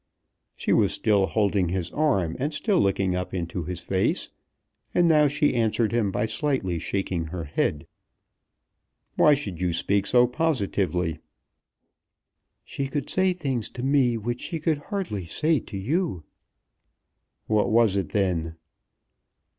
She 0.55 0.73
was 0.73 0.91
still 0.91 1.27
holding 1.27 1.69
his 1.69 1.91
arm, 1.91 2.35
and 2.39 2.51
still 2.51 2.79
looking 2.79 3.15
up 3.15 3.35
into 3.35 3.65
his 3.65 3.81
face, 3.81 4.29
and 4.95 5.07
now 5.07 5.27
she 5.27 5.53
answered 5.53 5.91
him 5.91 6.09
by 6.09 6.25
slightly 6.25 6.79
shaking 6.79 7.25
her 7.25 7.43
head. 7.43 7.85
"Why 9.15 9.35
should 9.35 9.61
you 9.61 9.71
speak 9.71 10.07
so 10.07 10.25
positively?" 10.25 11.19
"She 12.65 12.87
could 12.87 13.11
say 13.11 13.31
things 13.31 13.69
to 13.69 13.83
me 13.83 14.17
which 14.17 14.41
she 14.41 14.59
could 14.59 14.79
hardly 14.79 15.27
say 15.27 15.59
to 15.59 15.77
you." 15.77 16.23
"What 17.45 17.69
was 17.69 17.95
it 17.95 18.09
then?" 18.09 18.55